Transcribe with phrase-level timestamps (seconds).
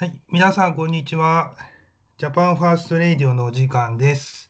[0.00, 0.20] はい。
[0.28, 1.56] 皆さん、こんにちは。
[2.18, 4.48] Japan First Radio のお時間です。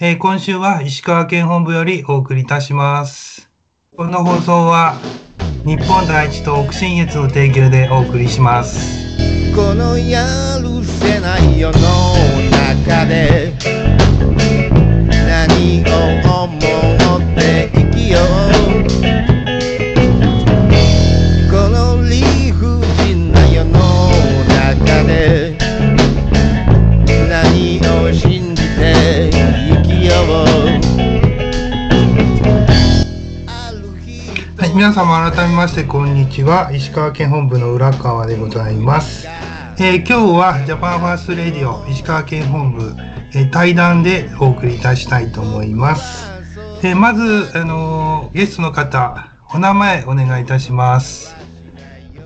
[0.00, 3.48] えー今週は石川県本部よりお送りいたします。
[3.96, 4.96] この放送は、
[5.64, 9.06] 日本第一党北信越の提供でお送りします。
[9.54, 10.26] このや
[10.60, 11.78] るせない世の
[12.50, 13.52] 中で
[15.08, 16.58] 何を思
[17.18, 18.18] って生きよ
[19.26, 19.29] う
[34.80, 36.72] 皆様、改めまして、こんにちは。
[36.72, 39.28] 石川県本部の浦川でございます。
[39.78, 42.94] えー今日は Japan First Radio 石川県本部、
[43.34, 46.30] えー対談でお送りいたしたいと思います。
[46.82, 51.36] えーまず、あのーゲストの方、お名前お願いいたします。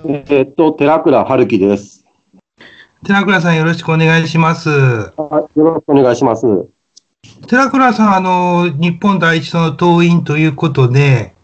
[0.05, 2.05] えーっと、寺倉春樹です。
[3.05, 4.71] 寺倉さんよろしくお願いします。
[4.71, 6.47] あよろしくお願いします。
[7.49, 11.35] 寺倉さん、あのー日本第一党の党員ということで、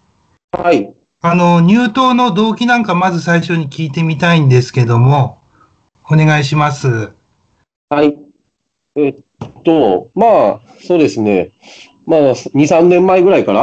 [0.52, 0.94] はい。
[1.22, 5.38] あのー入党の動機なんかまず最初に聞いてみたいんですけども、
[6.10, 7.12] お願いします。
[7.90, 8.16] はい。
[8.96, 11.52] えーっと、まあ、そうですね。
[12.06, 13.60] まあ、2、3年前ぐらいから、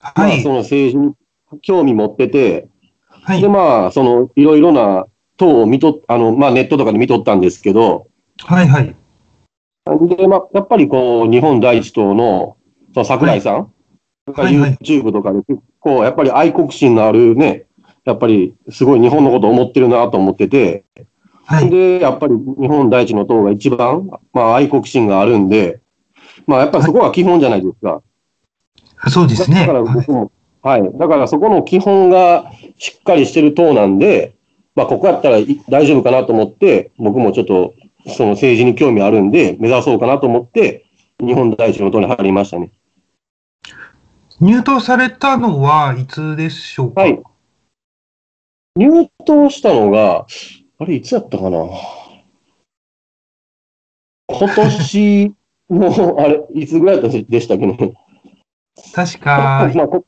[0.00, 0.48] はいまあ、そ。
[0.48, 2.66] の政治に興味持ってて、
[3.08, 3.48] はいで、。
[3.48, 8.08] まあ、その、いろいろな党を見とっ、あの、まあ、ネットとかで見とったんですけど、
[8.40, 8.68] はい。
[8.68, 8.96] はい。
[10.16, 12.56] で、まあ、やっぱりこう、日本第一党の、
[12.92, 13.72] その桜井さん
[14.26, 17.66] がはいはい YouTube とかで結構、やっぱり愛国心のあるね、
[18.04, 20.84] やっぱりすごい日本のことを思ってるなと思ってて、
[21.44, 21.70] はい。
[21.70, 25.80] で、やっぱり日本第一の党が一番、まあ、愛国心があるんで、
[26.46, 28.02] まあ、やっぱりそこが基本じゃないですか。
[29.10, 29.60] そうですね。
[29.60, 30.82] だからはい僕も、はい。
[30.98, 34.34] だからそこの基本がしっかりしてる党なんで、
[34.74, 37.74] まあ、ここやったらい大丈夫かなと思って、僕もちょっと、
[38.06, 40.86] その政治に興味あるんで、目指そうかなと思って、
[41.20, 42.72] 日本第一の党に入りましたね。
[44.42, 47.02] 入党されたのはいつでしょうか？
[47.02, 47.22] はい。
[48.74, 50.26] 入党したのが、
[50.80, 51.58] あれ、いつやったかな？
[54.26, 55.32] 今年
[55.70, 57.94] の、あれ、 いつぐらいでしたっけね？
[58.92, 60.04] 確か まあ、こ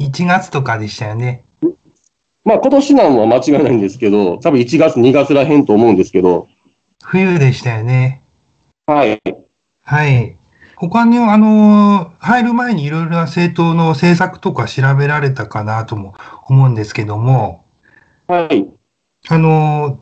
[0.00, 1.44] 1月とかでしたよね。
[2.44, 6.48] まあ、今年なんは間違いないんですけど、多分1月、2月らへんと思うんですけど、
[7.04, 8.22] 冬でしたよね。
[8.86, 9.20] はい。
[9.82, 10.37] はい。
[10.80, 16.14] 他に、あの、入る前にいろいろな政党の政策とか調べられたかなとも
[16.46, 17.64] 思うんですけども、
[18.28, 18.68] はい。
[19.28, 19.98] あの、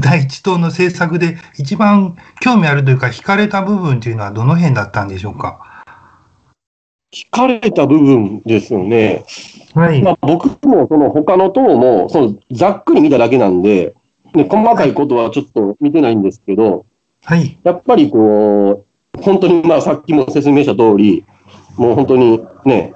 [0.00, 5.82] 第一党の政策で一番興味あるというか惹かれた部分というのはどの辺だったんでしょうか？
[7.12, 9.24] 聞かれた部分ですよね。
[9.74, 10.02] はい。
[10.02, 13.94] まあ、僕もその他の党も、そのざっくり見ただけなんで、
[14.34, 16.86] ね、細かいことはちょっと見てないんですけど、
[17.24, 17.58] はい。
[17.64, 21.24] やっぱりこう、本当にまあさっきも説明した通り、
[21.76, 22.94] もう本当にね、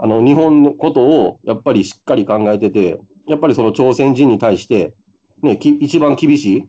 [0.00, 4.96] あの日本のことをやっぱりしっかり考えてて、やっぱりその朝鮮人に対して、
[5.42, 6.68] ね、き一番厳しい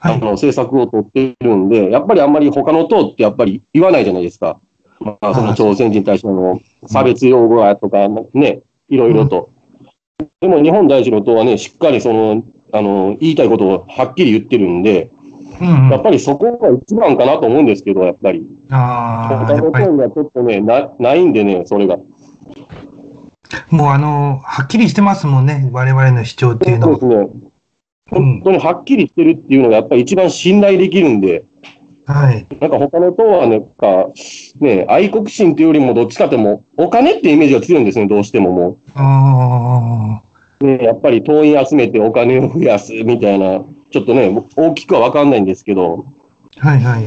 [0.00, 0.14] はい。
[0.14, 4.60] あの政策を取ってるんで、やっぱりあんまり他の党ってやっぱり言わないじゃないですか。
[5.00, 9.50] まあ、その朝鮮人に対しての差別用語やとかね、いろいろと。
[10.40, 15.10] でも日本第一の党はね、しっかりその、あの、言いたいことをはっきり言ってるんで、
[15.60, 15.90] うんうん。
[15.90, 18.46] やっぱりそこが一番かなと思うんですけど、やっぱり。
[18.70, 21.96] ああ、他のやっぱり党がちょっとね、なないんでね、それが。
[23.70, 25.70] もうあの、はっきりしてますもんね。
[25.72, 27.24] 我々の主張っていうのはそうです。
[27.24, 27.30] ね。
[28.10, 31.44] 本当にはっきりしてるっていうのがやっぱり一番信頼できるんで、
[32.08, 32.46] はい。
[32.58, 34.08] なんか他の党はね、か、
[34.60, 40.22] ね、愛国心というよりもどっちかってもう、お金っていうイメージが強いんですね、どうしてももあ
[40.60, 40.66] う。
[40.66, 46.06] ね、やっぱり党員集めてお金を増やすみたいな、ちょっとね、大きくはわかんないんですけど、
[46.60, 47.04] あ、はいはい。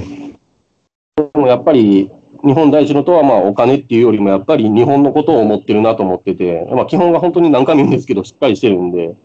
[1.16, 2.12] でもやっぱり、
[2.44, 9.16] 日本第一の党はまあお金っていうよりもやっぱり日本のことを思ってるなと思ってて、まあ基本が本当に何回も言うんですけど、しっかりしてるんで、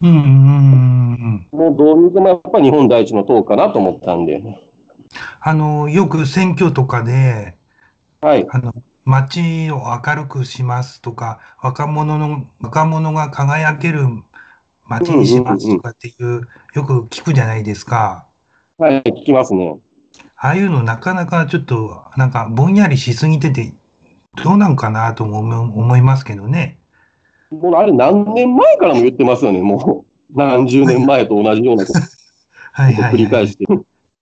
[0.00, 1.58] うんうんうんうん。
[1.58, 4.42] もうどう見てもやっぱり日本第一の党かなと思ったんで、
[5.40, 7.56] あの、よく選挙とかで、
[8.20, 8.46] はい。
[8.50, 14.06] あの、街を明るくしますとか、若者の、若者が輝ける
[14.88, 18.26] 街にしますとかっていう、よく聞くじゃないですか。
[18.78, 19.78] はい、聞きますね。
[20.36, 23.74] ああいうのなかなかちょっと、なんかぼんやりしすぎてて、
[24.42, 26.78] どうなんかなとも思思いますけどね。
[27.50, 30.36] もうあれ何年前からも言ってますよね、もう。
[30.36, 31.98] 何十年前と同じようなこと
[32.72, 33.64] はいはい、を繰り返して。
[33.64, 33.66] い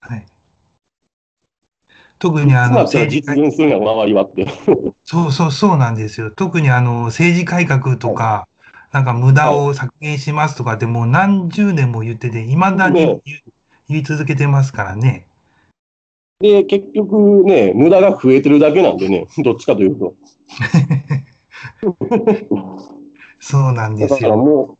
[0.00, 0.26] はい。
[2.18, 4.46] 特にあの、実現するんや、周りはって。
[5.04, 6.30] そうそうそうなんですよ。
[6.30, 8.46] 特にあの政治改革とか、
[8.92, 13.22] なんか無駄を削減しますとかってもう何十年も言ってて、未だに
[13.88, 15.28] 言い続けてますからね。
[16.40, 20.14] で、結局ね、無駄が増えてるだけなんでね、 どっちかというと。
[23.38, 24.36] そうなんでだからすよ。
[24.36, 24.78] もう、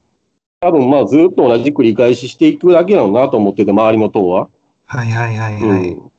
[0.60, 4.48] 多分まあずっと同じ繰り返ししていくだけなのなと思ってて、周りの党は。
[4.86, 5.62] はいはいはいはい。
[5.62, 6.10] うん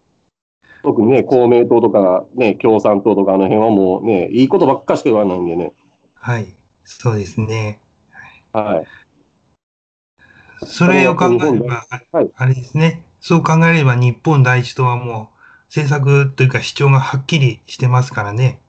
[0.84, 5.74] 特にね、公明党とか、ね、共産党とかあの辺はもうね、いいことばっかしか言わないんでね。
[6.16, 6.56] はい。
[6.84, 7.82] そうですね。
[8.54, 10.66] はい。
[10.66, 13.08] それを考えれば、はいあれですね。
[13.20, 18.62] そう考えれば日本第一党はもう政策というか主張がはっきりしてますからね。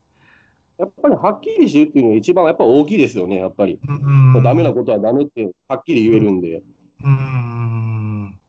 [0.79, 3.79] やっぱりはっきりしてるっていうのが一番やっぱ大きいですよね、やっぱり。
[3.83, 4.43] うんうん。
[4.43, 6.57] ダメなことはダメってはっきり言えるんで。
[6.57, 8.41] うーん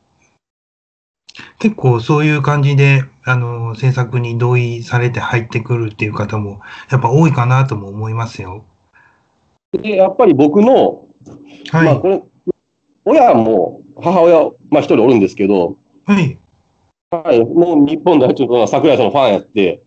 [1.59, 6.61] 結構そういう感じで、あの、政策に同意されて入ってくるっていう方も、
[6.91, 8.65] やっぱ多いかなとも思いますよ。
[9.73, 11.07] で、やっぱり僕の、
[11.71, 11.85] はい。
[11.85, 12.23] まあこれ、
[13.05, 16.39] 親も母親、まあ一人おるんですけど、はい。
[17.11, 19.83] はい、もう日本代表の桜井さんのファンやって、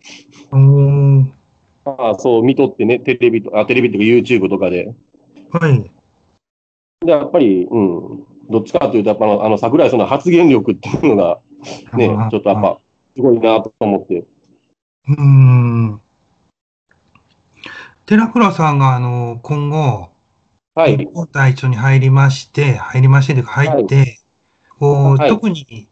[0.51, 1.33] おー
[1.83, 4.93] まあそう見とってね、テレビと、あ、テレビとか YouTube とかで。
[5.51, 5.91] はい。
[7.05, 11.41] で、やっぱり、うん、どっちかというと、やっぱあの、あの桜井さんの発言力っていうのが、
[11.93, 12.79] ねちょっとやっぱ、
[13.15, 14.25] すごいなと思って。
[15.09, 16.01] うーん。
[18.07, 20.11] 寺倉さんが、あの、今後、
[20.75, 20.95] はい。
[20.95, 24.21] 日本第一に入りまして、入りましてというか入って、
[24.79, 25.89] こうはい特に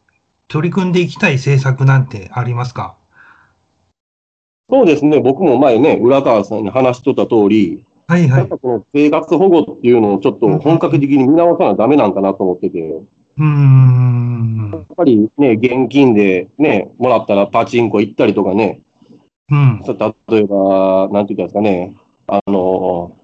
[0.48, 2.96] 取り組んでいきたい政策なんてありますか？
[4.70, 8.48] そうですね、僕も前ね、浦川さんに話しとった通り、はいはい。
[8.48, 14.86] この生活保護っていうのをちょっと本格的に見直さなダメなんかなと思ってて、やうーん。
[14.90, 18.84] っぱりね、現金でね、もらったらパチンコ行ったりとかね、
[19.52, 19.82] うん。
[19.86, 23.16] 例えば、なんて言ったんですかね、あの、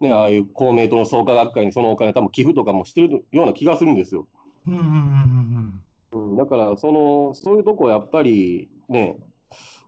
[0.00, 4.28] ね、ああいう公明党の創価学会にそのお金多分寄付とかもしてるような気がするんですよ。
[4.66, 9.18] うんうんうんうん、だから、その、そういうとこをやっぱりね、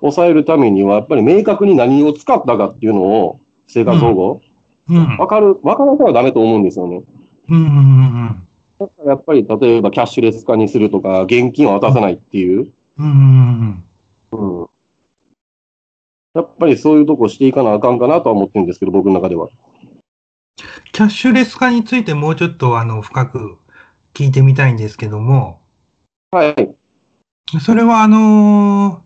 [0.00, 4.40] 抑えるためには、やっぱり明確に何を使ったかっていうのを、生活保護、
[4.88, 4.96] うん。
[4.96, 5.16] うん。
[5.18, 7.02] わかる、わからなきゃダメと思うんですよね。
[7.48, 7.70] うんうんう
[8.30, 8.40] ん
[8.76, 13.82] だからやっぱり、例えばキャッシュレス化にするとか、現金を渡さないっていう、うんうん
[14.32, 14.68] うんうん。
[16.34, 19.50] やっぱりそういうとこしていかなあかんかなとは思ってるんですけど、僕の中では。
[20.92, 23.58] キャッシュレス化についてもうちょっとあの深く
[24.14, 25.60] 聞いてみたいんですけども、
[26.32, 26.74] はい。
[27.60, 29.04] それはあの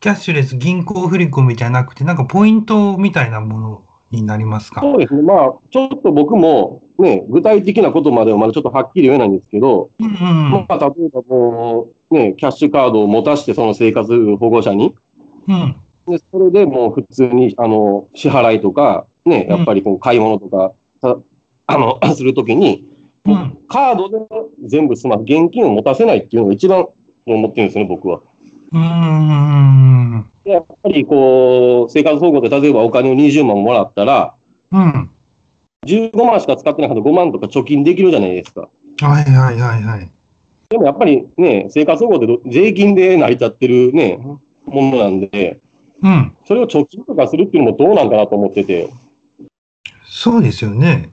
[0.00, 4.80] キャッシュレス銀行振り込みじゃなくて、なんかポイントみたいなものになりますか？
[4.80, 5.20] そうですね。
[5.20, 10.50] まあ、ちょっと僕も、ね、具体的なことまではまだちょっとはっきり言えないんですけど、うんうん。
[10.50, 14.94] まあ、例えばもう、ね、キャッシュカードを持たして、その生活保護者に、
[15.48, 15.80] うん。
[16.06, 21.18] で、それでもう普通に、あの、支払いとか、ね、やっぱりこう買い物とか、さ
[21.66, 22.84] あの、 するときに、
[23.26, 23.58] うん。
[23.68, 24.18] カードで
[24.64, 26.86] 全部済ます、現金を持たせないっていうのが一番
[27.26, 28.20] 思ってるんですよね、僕は。
[28.72, 28.84] うんう
[30.18, 34.34] んでやっぱりこう、生活保護で例えばお金を20万もらったら、
[34.72, 35.10] うん。
[35.86, 38.68] 15万しか使ってなかったら5万とか貯金できるじゃないですか。
[39.00, 40.10] はいはいはいはい。
[40.70, 44.18] でもやっぱりね、生活保護ってど税金で成り立ってるね、
[44.68, 45.60] ものなんで、
[46.02, 46.36] うん。
[46.46, 48.88] それを貯金とかするっていうのもどうなんかなと思ってて、
[50.04, 51.10] そうですよね。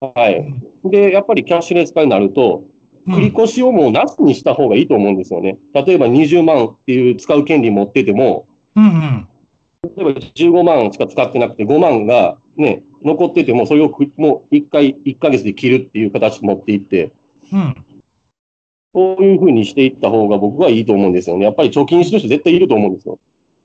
[0.00, 0.90] はい。
[0.90, 2.74] で、やっぱりキャッシュレス化になると、うん
[3.06, 5.58] 繰り越しをもうなしにした方がいいと思うんですよね。
[5.74, 9.28] 例えば20万っていう使う権利持ってても、うんうん。
[9.94, 17.12] 例えば15万しか使ってなくて5万がね、残ってても、それをくもう1回、1ヶ月で切るっていう形持っていって、
[17.52, 17.84] うん。
[18.94, 21.44] そういうふうにしていった方が僕はいいと思うんですよね。
[21.44, 23.18] やっぱり貯金してる人絶対いると思うんですよ。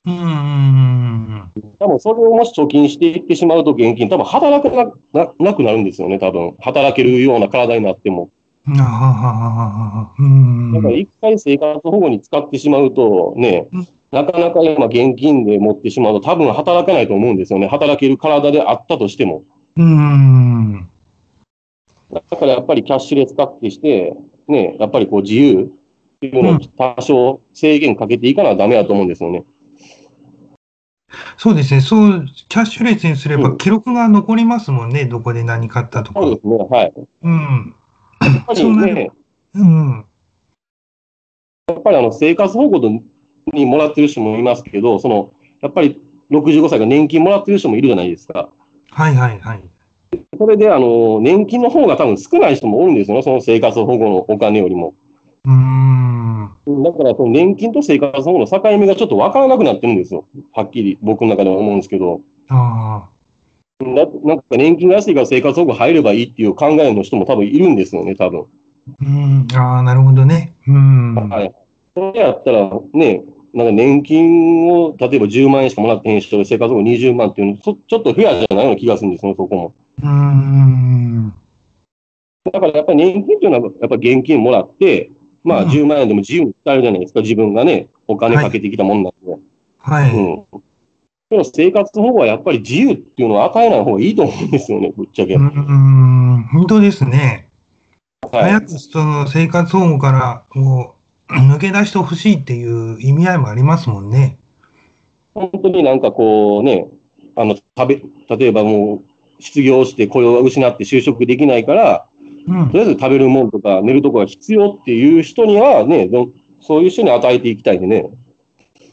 [0.06, 6.56] うん多分それをもし貯金していってしまうと現金、多分働かなななくなるんですよね、多分。
[6.60, 8.30] 働けるような体になっても。
[8.66, 8.80] うん。
[8.80, 9.70] あははは
[10.02, 10.72] はうん。
[10.72, 17.68] だから一回生活保護に使ってしまうとねうん、なかなか今現金で持ってしまうと多分働かないと思うんですよね。
[17.68, 19.44] 働ける体であったとしても。
[19.76, 20.88] うん。
[22.12, 24.16] だからやっぱりキャッシュレス化ってして、
[24.50, 25.66] ね、やっぱりこう自由っ
[26.20, 29.44] ていうのを多少制限かけていかなダメだと思うんですよね。
[31.36, 31.80] そうですね。
[31.80, 35.06] そう、キャッシュレスにすればうん記録が残りますもんね。
[35.06, 36.20] どこで何買ったとか。
[36.20, 36.92] そうですね、はい。
[37.22, 37.74] うん。
[38.20, 39.12] やっぱりねる、
[39.54, 40.04] うん。
[41.68, 43.02] やっぱりあの生活保護
[43.52, 48.50] にもらってる人もいますけど、そのやっぱり65歳が年金もらってる人もいるじゃないですか。
[48.90, 49.69] はいはいはい。
[50.38, 54.94] それであの年金の方が多分少ない人も多いんですよね、その生活保護のお金よりも。
[55.44, 56.56] うーん。
[56.82, 60.26] だからその年金と生活保護の境目がちょっと分からなくなってるんですよ。
[60.52, 62.22] はっきり僕の中では思うんですけど。
[62.48, 63.84] ああ。
[63.84, 68.46] ななんか年金が安いから生活保護入ればいいっていう考えの人も多分いるんですよね、多分。
[69.00, 69.48] うん。
[69.54, 70.54] ああ、なるほどね。
[70.66, 71.14] うん。
[71.14, 71.52] はい。
[71.94, 79.74] それやったら、ね、なんか年金を、例えば10万円しかもらってへん人で生活保護20万っていうの、そちょっとフェアじゃないような気がするんですよね、そこも。
[80.02, 81.34] うん。
[82.52, 85.10] だからやっぱり年金っていうのは、やっぱ現金もらって、
[85.42, 89.36] まあうん10万円でも自由に使えるじゃないですか、自分がね、お金かけてきたもんなんで。
[89.78, 90.14] はい。
[90.14, 90.44] うん。
[91.30, 95.34] でも生活保護はやっぱり自由っていうのは与えない方がいいと思うんですよね、ぶっちゃけ。
[95.34, 97.46] うーん、本当ですね。
[98.30, 100.96] はい早くその生活保護からこ
[101.30, 104.38] う抜け出してほしいっていう意味合いもありますもんね。
[105.34, 106.86] 本当になんかこうね、
[107.36, 107.88] あの、食
[108.28, 109.04] べ、例えばもう、
[109.40, 112.06] 失業して雇用が失って就職できないから、
[112.46, 112.70] うん。
[112.70, 112.78] と。
[112.78, 118.10] りあえず食べるもんとか寝るとこが必要っていう人にはね、どそういう人に与えていきたいんでね、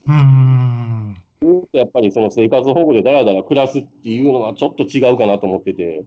[0.08, 1.24] うーん。
[1.72, 6.06] やっぱりその生活保護でだらだら暮らすっていうのはちょっと違うかなと思ってて、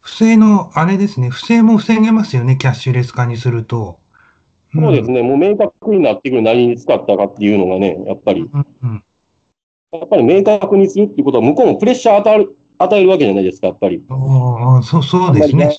[0.00, 3.98] 不正の、あれですね、不正も防げますよね、キャッシュレス化にすると。
[4.74, 4.80] ん。
[4.80, 9.04] そうですね、もう明確になってくる何に使ったかっていうのがね、やっぱり、うんうん
[9.92, 14.04] やっぱり明確にするっていうことは向こうもプレッシャー与える与えるわけじゃないですか、やっぱり。
[14.08, 15.76] ああ、そう、そうですね。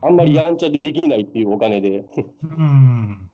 [0.00, 1.98] あんまりやんちゃできないっていうお金で、
[2.42, 3.30] うん。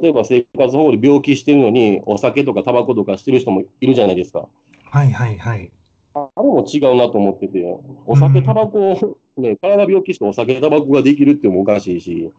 [0.00, 4.48] 例えば生活保護で病気してるのに、お酒とかタバコとかしてる人もいるじゃないですか。
[4.84, 5.72] はいはいはい。
[6.14, 7.64] あれも違うなと思ってて、
[8.06, 12.30] お酒、タバコ、ね、体病気してお酒、タバコができるっていうのもおかしいし、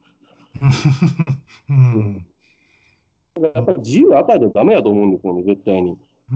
[1.69, 2.27] うん。
[3.41, 5.97] やっぱり自由与えてダメだと思うんですよね、絶対に。
[6.33, 6.35] う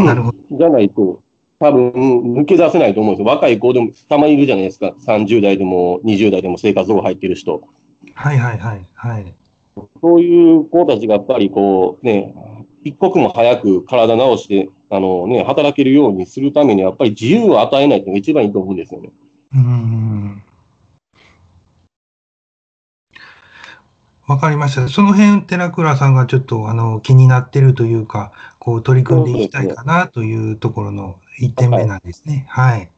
[0.00, 0.04] ん。
[0.04, 0.38] なるほど。
[0.50, 1.22] じゃないと、
[1.58, 1.90] 多分
[2.34, 3.32] 抜け出せないと思うんですよ。
[3.32, 4.94] 若い子でもたまにいるじゃないですか。
[4.98, 7.68] 30代でも20代でも生活保護入ってる人。
[8.14, 9.34] はいはいはいはい。
[10.00, 12.34] そういう子たちがやっぱりこうね、
[12.82, 19.10] 一刻も早く体直して、あのね、働けるようにするためにはやっぱり自由を与えないっていうのが一番いいと思うんですよね。
[19.54, 20.42] うん。
[24.30, 24.86] わかりました。
[24.86, 32.46] その辺、寺倉さんがちょっとあの気になってるというか、こう取り組んでいきたいかなというところの1点目なんですね。
[32.48, 32.92] はい。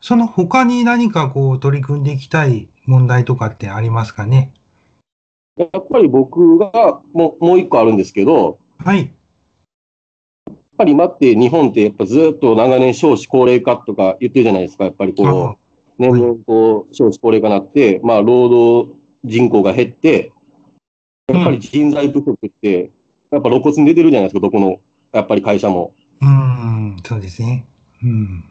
[0.00, 4.54] その他に何かこう取り組んでいきたい問題とかってありますかね？
[5.56, 9.12] やっぱり僕がもうもう一個あるんですけど、はい。
[10.46, 14.84] やっぱり今って日本ってやっぱずっと長年少子高齢化とか言ってるじゃないですか。
[14.84, 15.58] やっぱりこう、
[15.98, 20.32] 年々こう少子高齢化になって、まあ労働人口が減って、
[21.30, 22.90] やっぱり人材不足って、
[23.30, 24.80] やっぱ露骨に出てるじゃないですか、どこの、
[25.12, 25.94] やっぱり会社も。
[26.20, 27.66] うん、そうですね。
[28.02, 28.44] うん。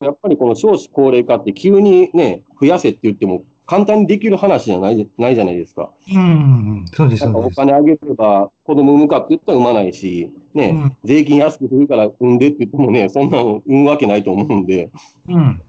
[0.00, 5.92] やっぱりこの少子高齢化って急にね、増やせって言っても簡単にできる話じゃないないじゃないですか。
[6.10, 7.50] うん、そうです、お。
[7.50, 14.90] 金あげれば子供産むかって言ったら産まないし、ね、うん税金安くするから産んでって言ってもね、そんなの産むわけないと思うんで、
[15.28, 15.62] うん。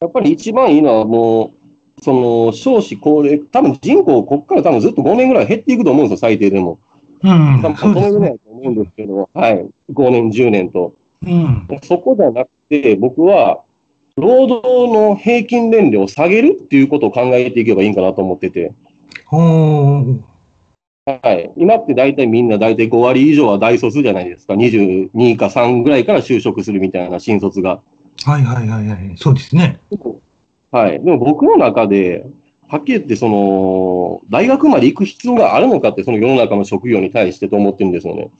[0.00, 1.59] やっぱり一番いいのはもう、
[2.02, 6.78] その少子高齢、多分人口、こっから多分ずっと5年ぐらい減っていくと思うんですよ、最低でも。
[7.22, 10.94] うん多分、そぐらいだと思うんですけど、はい、5年、10年と。
[11.22, 11.68] うん。
[11.82, 13.62] そこじゃなくて、僕は、
[14.16, 18.72] 労働の平均年齢を下げるっていうことを考えていけばいいんかなと思ってて。
[19.30, 20.22] は
[21.32, 21.50] い。
[21.56, 24.54] 今って大体みんな大体5割以上は大卒じゃないですか。
[24.54, 27.80] 22か3ぐらいから就職するみたいな新卒が。
[28.24, 29.12] はいはいはいはい。
[29.16, 29.80] そうですね。
[30.70, 31.04] はい。
[31.04, 32.26] でも僕の中で、
[32.68, 38.30] はっきり言って、その、大学まで行く必要があるのかって、その世の中の職業に対してと思ってるんですよね。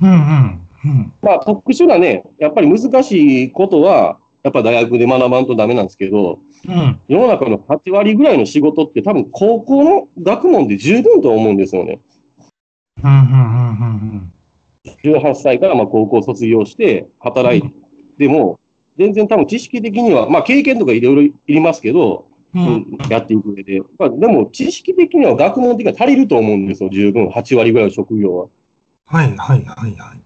[0.00, 0.68] うんうん。
[0.84, 1.12] うん。
[1.20, 7.00] まあ、特殊なね、やっぱり難しいことは、やっぱ大学で学ばんとダメなんですけど、うん。
[7.08, 12.00] 世の中の8割ぐらいの仕事って多分高校の学問で十分と思うんですよね。
[13.02, 14.32] うんうんうんうん
[15.04, 17.62] 18歳からまあ高校卒業して働い
[18.18, 18.60] ても、
[19.00, 22.62] 全然多分知識的には、まあ経験とかいろいろいりますけど、うん。
[22.62, 23.80] ううんん、やっていく上で。
[23.98, 27.28] まあ、でも知識的には学問的には足りると思うんですよ、十分。
[27.28, 28.46] 8割ぐらいの職業は。
[29.06, 30.20] はいはいはいはい。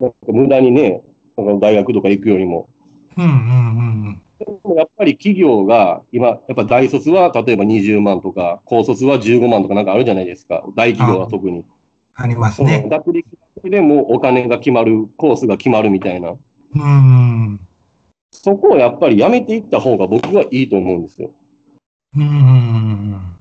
[0.00, 1.02] なんか無駄にね、
[1.36, 2.68] なんか大学とか行くよりも。
[3.16, 10.64] うんうんうんでもやっぱり企業が今、やっぱ大卒は例えば20万とか、高卒は15万とかなんかあるじゃないですか。
[10.74, 11.66] 大企業は特に。
[12.14, 12.86] ありますね。
[12.90, 13.28] 学歴
[13.64, 16.30] でもお金が決まる、コースが決まるみたいな。
[16.30, 16.84] うんう
[17.52, 17.60] ん。
[18.32, 21.32] そこをやっぱりやめていった方が僕はいいと思うんですよ。
[22.16, 23.36] うんうん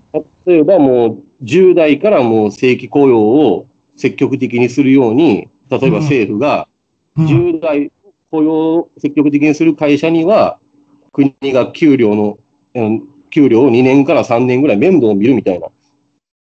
[0.45, 6.67] 例えばもう10代からもう正規雇用を積極的にするように、例えば政府が
[7.15, 7.25] うん。
[7.25, 7.91] 10代
[8.31, 10.59] 雇用を積極的にする会社には、
[11.11, 12.39] 国が給料の、
[12.75, 15.67] うん給料を2年から3年ぐらい面倒を見るみたいな。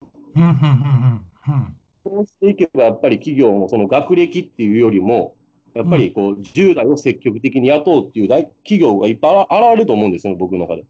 [0.02, 5.38] うんうんうんうんそうしていけば、やっぱり企業もその学歴っていうよりも、
[5.74, 10.84] やっぱりこう、10代を積極的に雇うっていう大企業がいっぱい現れると思うんですよ、僕の中で。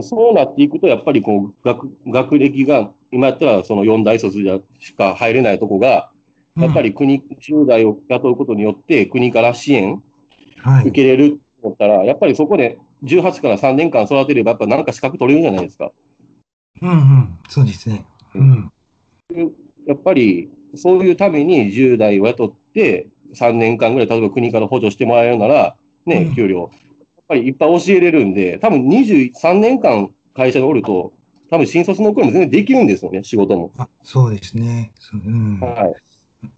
[0.00, 6.12] そうなっていくと、やっぱりこう、学、学歴が、今やったらその4大卒じゃしか入れないとこが、
[6.56, 10.02] やっぱり国、10代を雇うことによって国から支援
[10.58, 10.90] はい受。
[10.92, 15.92] けれると思ったら、やっぱりそこで18から3年間育てれば、やっぱなんか資格取れるじゃないですか。
[16.80, 17.38] うん、うん。
[17.48, 18.06] そうですね。
[18.34, 18.72] うん。
[19.86, 25.76] やっぱり、そういうために10代を雇って、3年間ぐらい、例えば国から補助してもらえるなら、
[26.06, 26.70] ねうん、給料、やっ
[27.28, 31.14] ぱりいっぱい教えれるんで、多分23年間会社におると、
[31.50, 33.72] 多分新卒の頃も全然できるんですよね、仕事も。
[33.76, 34.92] あ、そうですね。
[34.96, 35.60] そううん。
[35.60, 36.48] はい。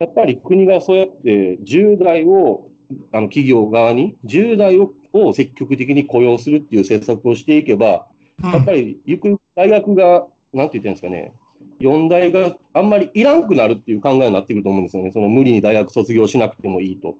[0.00, 2.70] やっぱり国がそうやって10代を、
[3.12, 8.08] あの企業側に、10代をを積極的に雇用するっていう政策をしていけば、
[8.42, 11.32] やっぱり、ゆく大学が、なんて言ってるんですかね、
[11.80, 15.12] 4大があんまりいらんくなるっていう考えになってくると思うんですよね。
[15.12, 17.16] その無理に大学卒業しなくてもいいと。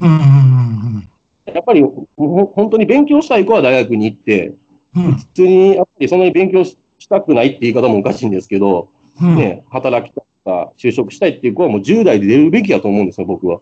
[0.00, 0.20] うん、うん、う
[0.98, 1.10] ん、
[1.52, 2.08] やっぱり、ほ
[2.46, 4.54] 本当に勉強したい子は大学に行って、
[4.94, 8.88] 普通にやっぱりそんなに勉強ししたくないって言い方もおかしいんですけど、
[9.20, 9.36] うん。
[9.36, 13.60] ね、働きたいとか、就職したいっていう子はもう10代で出るべきだと思うんですよ、僕は。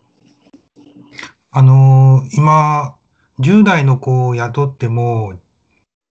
[1.51, 2.97] あのー今、
[3.39, 5.39] 10代の子を雇っても、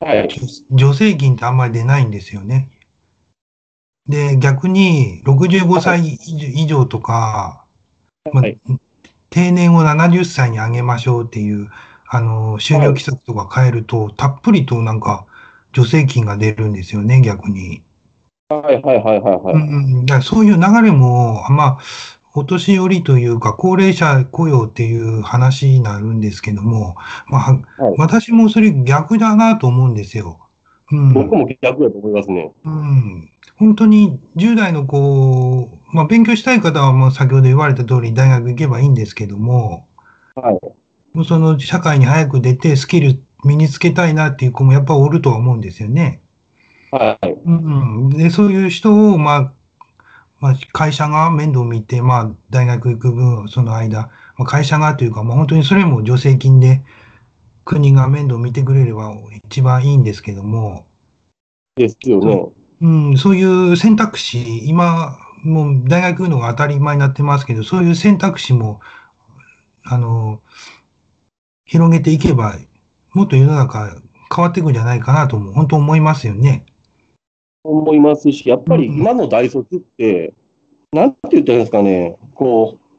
[0.00, 0.28] はい。
[0.30, 2.70] 助成金ってあんまり出ないんですよね。
[4.08, 7.64] で、逆に65歳以上とか、
[8.32, 8.58] まあはい
[9.30, 11.70] 定年を70歳に上げましょうっていう、
[12.08, 15.26] あの、就業規則とか変えると、たっぷりとなんか
[15.74, 17.84] 助成金が出るんですよね、逆に。
[18.48, 19.54] はいはいはいはいはい。
[19.54, 21.78] うんうん、だからそういう流れも、まあ、
[22.34, 26.96] お年寄りというか、高齢者雇用っていう話になるんですけども、
[27.28, 30.48] まあ、はい私もそれ逆だなと思うんですよ。
[30.90, 31.12] うん。
[31.12, 32.50] 僕も逆だと思いますね。
[32.64, 33.30] うん。
[33.60, 39.86] 本当に10代の子、まあ、勉強したい方は、もう先ほど言われた通り大学行けばいいんですけども、
[40.34, 40.54] はい。
[41.12, 46.22] もうその社会に早く出てスキル身につけたいなっていう子もやっぱおるとは思うんですよね。
[46.90, 47.32] はい。
[47.32, 49.52] うんうん、で、そういう人を、まあ、
[50.40, 56.82] まあ、会社が面倒見て、まあ、大学行く分、その間、まあ、会社がというか、まあ、本当にそれも助成金で
[57.66, 60.86] 国が面倒見てくれれば一番いいんですけども、
[61.76, 62.59] ですよね。
[62.80, 68.80] うん、そういう選択肢、今、もう大学のが当たり前になってますけど、そういう選択肢も、
[69.84, 70.42] あの、
[71.66, 72.56] 広げていけば、
[73.12, 74.00] もっと世の中
[74.34, 76.66] 変わっていくんじゃないかなとも、本当思いますよね。
[77.64, 80.32] 思いますし、やっぱりうん今の大卒って、
[80.92, 82.89] なんて言ったらいいんですかね、こう、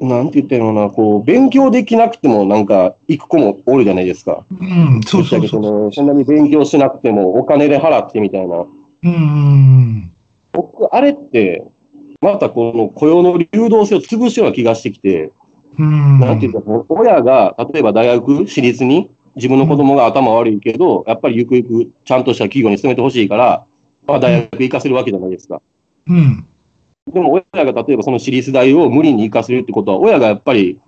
[0.00, 4.44] なんて言ったらいいのかな、こう、勉強できなくてもなんか行く子もおるじゃないですか。
[4.50, 5.60] うん、そうそうそう。
[5.60, 8.56] のそんなに勉強しなくてもお金で払ってみたいな。
[8.56, 8.66] うん
[9.02, 10.12] うん
[10.52, 11.64] 僕、あれって、
[12.20, 15.32] またこの雇用の流動性を潰すような気がしてきて、
[15.78, 16.14] うん。
[16.14, 16.20] うん。
[16.20, 23.64] なんていうか、親が、例えば大学、私立に、自分の子供が頭悪いけど、やっぱりゆくゆくちゃんとした企業に勤めてほしいから、
[24.06, 25.62] まあ、大学行かせるわけじゃないですか。
[26.08, 26.46] うん。
[27.12, 30.80] でも親が例えばその私立大を無理に行かせるってことは、親がやっぱり、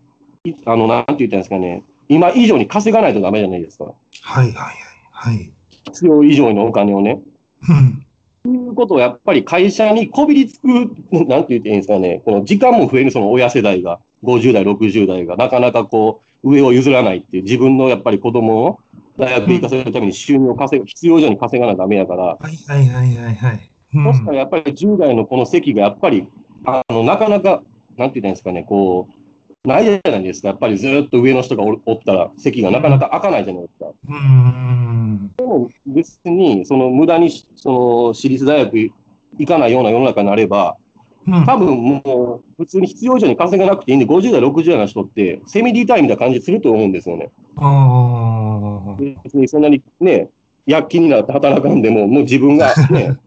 [0.44, 3.84] いあの、なんて言ったんですかね、今以上に稼がないとダメじゃないですか。
[3.84, 4.74] はいはいはい。
[5.10, 5.52] はい。
[5.68, 7.20] 必要以上のお金をね。
[7.68, 8.06] うん。
[8.44, 18.80] ということはやっぱり会社にこびりつく、なんて言っていいんですかね、この時間も増えるその親世代が、50代、60代が、なかなかこう、上を譲らないっていう、自分のやっぱり子供を
[19.16, 24.06] 大学行かせるために収入を稼ぐ、必要以上に稼がなダメやから、はいはいはいはいはい。
[24.06, 26.28] うんそしたらやっぱり10代のこの席がやっぱり、
[26.64, 27.62] あの、なかなか、
[27.96, 29.22] なんて言ったらいいんですかね、こう、
[29.68, 30.48] ないじゃないですか。
[30.48, 33.92] やっぱりずっと上の人がおおったら、席がなかなか開かないじゃないですか。
[34.08, 35.32] うん。
[35.36, 38.90] でも別に、その無駄に、その私立大学
[39.38, 40.78] 行かないような世の中になれば、
[41.26, 41.44] うん。
[41.44, 47.30] 多分もう、普通に必要以上に稼がなくていいんで、50代、60代の人って、セミリタイムな感じすると思うんですよね。
[47.58, 48.96] ああ。
[48.96, 50.28] 別にそんなにね、
[50.66, 53.20] 躍起になって働かんでも、もう自分がね、う ん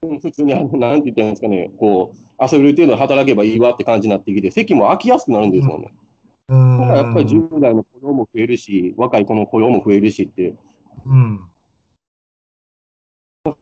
[0.00, 5.94] 普通に、あのなんて言ったらいいんですかね、こう、遊べる程度働けばいいわって感じになってきて、席も空きやすくなるんですよね。
[6.48, 6.80] うん。
[6.80, 10.54] だからやっぱり10代の雇用も増えるし、若い子の雇用も増えるしって、
[11.04, 11.50] うん。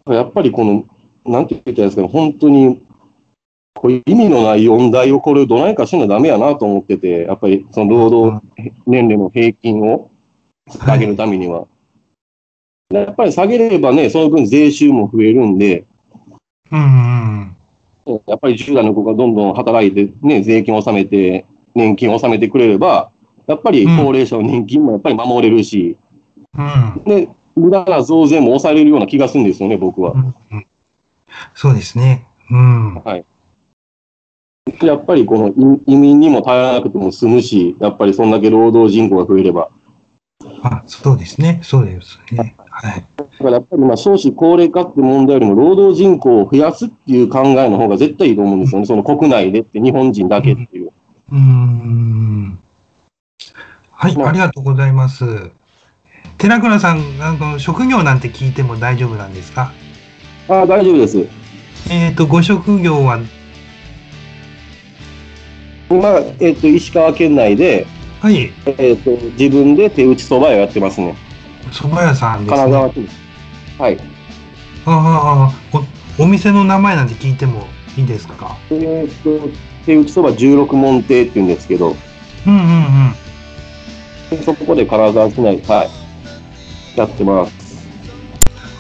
[0.07, 0.85] やっぱりこの、
[1.25, 2.85] なんて言ったらいいんですかね、本当に、
[3.75, 8.47] こういう意味のない問題をこれをどないかしなダメやなと思ってて、やっぱりその労働
[8.87, 10.11] 年齢の平均を
[10.69, 11.67] 下げるためには。
[12.91, 15.87] やっぱり下げればね、その分税収も増えるんで、
[16.71, 17.57] うん。
[18.27, 23.11] やっぱり10代の子がどんどん働いて、ね、税金を納めて、年金を納めてくれれば、
[23.47, 25.99] やっぱり高齢者の年金もやっぱり守れるし、
[26.57, 27.03] うん。
[27.05, 30.13] で、無駄な増税も抑えれるような気がするんですよね、僕は。
[30.13, 30.67] うん
[31.55, 32.27] そうですね。
[32.51, 32.95] うん。
[32.97, 33.25] はい。
[34.83, 35.49] やっぱりこの
[35.87, 39.71] 移移民にも頼らなくても済むし、やっぱりそんだけ労働人口が増えれば。
[40.63, 41.61] あ、そうですね。
[41.63, 42.57] そうですね。
[42.77, 43.05] はい。
[43.17, 48.87] だからやっぱりまあ少子高齢化って問題よりも労働人口を増やすっていう考えの方が絶対いいと思うんですよね。
[48.87, 50.91] その国内でって日本人だけっていう。
[51.31, 52.59] うーん。
[53.93, 55.53] はい、まあありがとうございます。
[56.37, 59.73] 寺倉さん、あの職業なんて聞いても大丈夫なんですか？
[60.49, 61.27] ああ、大丈夫です。
[61.91, 63.19] えっ、と、ご職業は、
[65.91, 67.87] まあ、えっ、と、石川県内で、
[68.21, 71.15] はい、えっ、と、自分で手打ちそば屋をやってますね。
[71.75, 72.73] 蕎麦屋さんです金ね。
[72.73, 73.17] 沢市です。
[73.79, 73.99] はい。
[74.87, 75.79] ああ
[76.19, 78.57] お、お店の名前なんて聞いてもいいですか？
[78.71, 79.49] えっ、と、
[79.87, 81.97] 手打ちそば16門亭って言うんですけど、
[82.47, 83.15] うんうん
[84.33, 84.43] うん。
[84.45, 86.99] そこで金沢市内、はい。
[86.99, 87.53] やってます。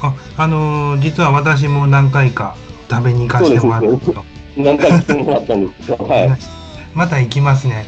[0.02, 2.56] あ、あのー実は私も何回か
[2.90, 4.22] 食べに行かせてもらった。
[4.56, 6.38] 何回来てもらったんですけど、は
[6.94, 7.86] また行きますね。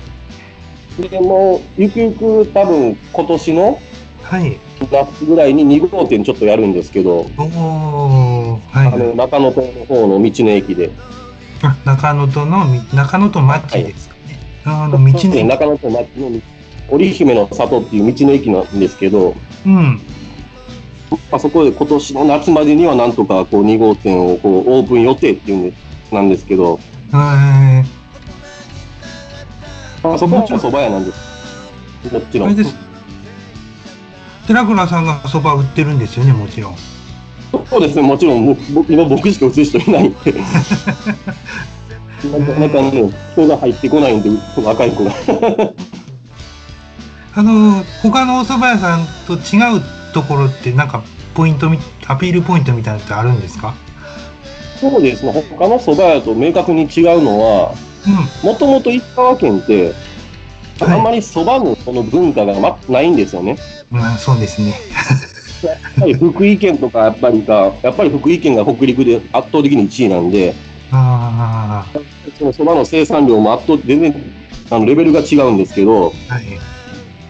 [0.99, 1.09] い。
[1.09, 3.79] でもう、ゆくゆく多分今年の
[4.23, 4.59] はい。
[4.90, 8.87] 夏ぐらいに2号店ちょっとやるんですけど、はい。
[8.87, 10.90] あの、中野島の方の道の駅で、
[11.62, 14.38] あ中野とのみ、中野とマッチですかね。
[14.64, 15.44] あの、道の駅。
[15.44, 16.40] 中野と町の
[16.88, 20.01] 織姫の里っていう道の駅なんですけど、うん。
[21.31, 25.77] あそこで今年の夏までにはなんとかこう2号店をこうオープン予定っていうんで
[26.12, 26.79] なんですけど、
[27.12, 27.85] え
[30.03, 31.18] あそこは蕎麦屋なんです。
[32.12, 32.49] もちー、ろん。
[32.49, 32.86] あれです。
[34.47, 36.75] 寺倉さんがそば売ってるんですよね、もちろん。
[37.69, 40.33] そうですね、もちろん、僕僕今僕しか映る人いないんで。
[42.27, 44.31] なかなかね、人が入ってこないんで、
[44.63, 45.13] 若い子が。
[47.35, 49.83] あの、他のお蕎麦屋さんと違う
[50.15, 51.03] ところって、なんか、
[51.35, 53.75] ポイントみ、アピールポイントみたいなのってあるんですか？
[54.81, 57.75] そうですね、他の蕎麦屋と明確に違うのは、
[58.43, 59.93] うもともと石川県って、あ
[60.85, 63.57] はいんまり蕎麦のその文化が、ま、ないんですよね。
[63.91, 63.97] ん。
[63.97, 64.75] まあ、そうですね。
[65.62, 70.55] やっぱり福井県とか、やっぱりか、やっぱり福井県が北陸で圧倒的に1位なんで、
[70.93, 71.87] あ
[72.39, 74.15] その蕎麦の生産量も圧倒全然
[74.71, 76.45] あのレベルが違うんですけど、あ、はい。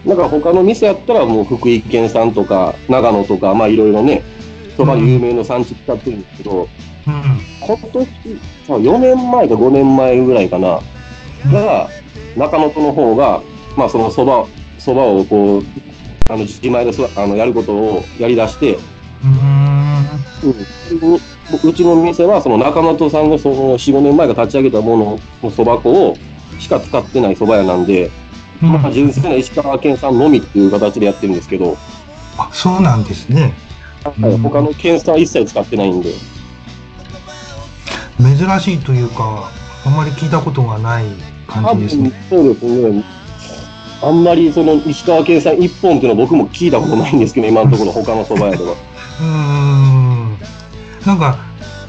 [0.05, 4.23] なんか他の店やったらもう福井県産とか長野とか、まあいろいろね、
[4.77, 6.69] 蕎麦で有名な産地使ってるんですけど、
[7.07, 7.39] うん。
[7.61, 8.07] 今年、
[8.67, 10.79] さ4年前か5年前ぐらいかな、
[11.51, 11.89] が、
[12.35, 13.41] 中野との方が、
[13.75, 15.63] まあその蕎麦、蕎麦をこう、
[16.29, 19.67] あの自前でそあのやることをやり出して、うーん。
[20.43, 21.69] うん。
[21.69, 26.17] うちの店はその中本さんがその4、5年前が立ち上げたもののそば粉を
[26.59, 28.11] しか使ってない蕎麦屋なんで、
[28.61, 28.69] うん。
[28.73, 31.77] まあ、純粋な石川県産のみっていう形でやってるんですけど、
[32.37, 33.53] あ、そうなんですね。
[34.21, 34.37] うん。
[34.39, 36.11] 他の県産は一切使ってないんで、
[38.19, 39.49] 珍しいというか、
[39.85, 41.05] あんまり聞いたことがない
[41.47, 42.11] 感じですね。
[42.29, 43.03] そうですね。
[44.01, 48.71] あんまりその石川県産一本っていうのは僕も聞いたことないんですけど、今のところ他の蕎麦屋では。
[49.19, 50.37] うーん。
[51.05, 51.39] なんか、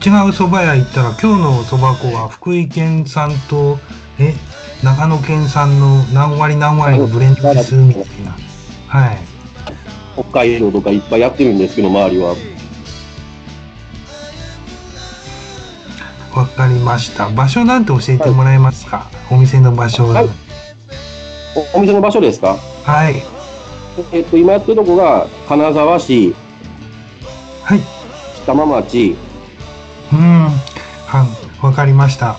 [0.05, 3.79] 違う蕎麦屋行ったら、今日の蕎麦粉は福井県産と、
[4.18, 4.35] え、
[4.83, 8.37] 長野県産の何割何割のブレンドです、みたいな。
[8.87, 9.18] はい。
[10.14, 12.35] 北海道とかいっぱいやってるんですけど、周りは。
[16.35, 17.29] わかりました。
[17.31, 20.09] 場所なんて教えてもらえますか、お店の場所。
[20.09, 20.29] はい
[21.75, 22.57] おお店の場所ですか？
[22.85, 23.23] はい。
[24.12, 26.35] えっと、今やってるとこが、金沢市、
[27.64, 27.81] はい。
[28.45, 29.17] 北間町、
[30.12, 30.49] うん。
[31.07, 31.27] は
[31.62, 32.37] わかりました。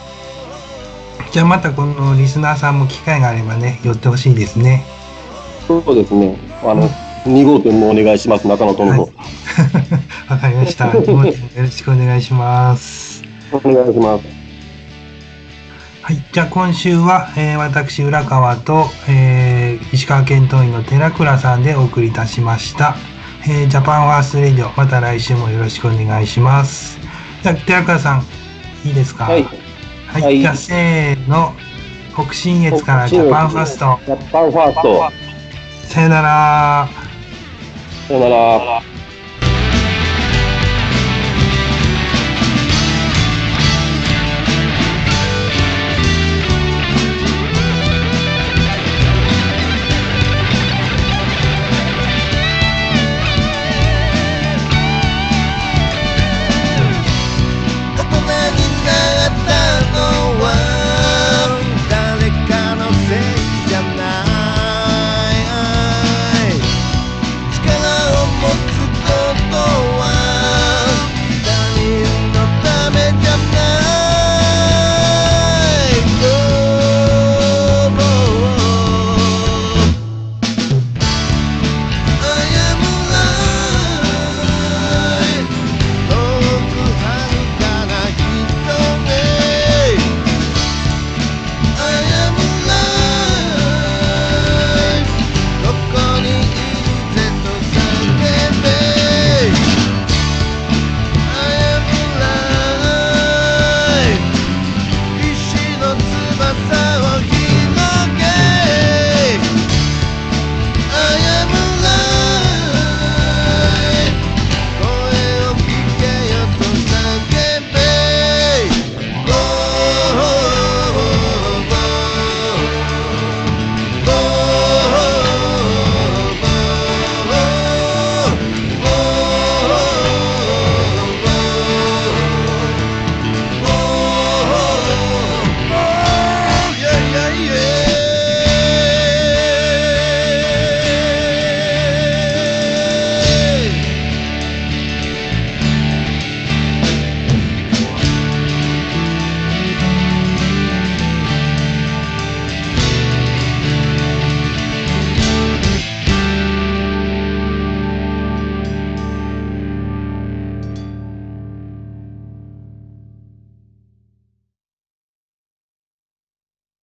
[1.31, 4.85] じゃあまたこのリスナーさんも機会があればね、寄ってほしいですね。
[5.67, 6.37] そうですね。
[6.63, 6.87] あの、
[7.25, 9.01] 2号店もお願いします、中野との方。
[9.03, 9.11] はい
[10.29, 10.85] わかりました。
[10.87, 10.93] よ
[11.57, 13.08] ろしくお願いします。
[13.51, 14.25] お願いします。
[16.01, 16.17] はい。
[16.31, 22.95] じゃあ今週は、えー私、浦川と、えー石川県党員の寺倉さんでお送りいたしました。
[23.47, 26.99] えージャパンファーストレディオ、また来週もよろしくお願いします。
[27.43, 28.25] じゃあ、寺倉さん、
[28.85, 29.25] いいですか？
[29.25, 29.43] はい。
[29.43, 30.21] はい。
[30.21, 31.53] はいじゃあ、せーの。
[32.15, 33.99] 北信越からジャパンファースト。
[34.05, 35.11] ジャパンファースト。
[35.87, 36.89] さよなら。
[38.07, 38.81] さよなら。